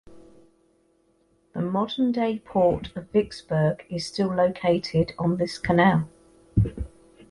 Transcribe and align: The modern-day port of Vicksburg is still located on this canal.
The 1.53 1.61
modern-day 1.61 2.39
port 2.39 2.89
of 2.95 3.11
Vicksburg 3.11 3.85
is 3.87 4.03
still 4.07 4.33
located 4.33 5.13
on 5.19 5.37
this 5.37 5.59
canal. 5.59 6.09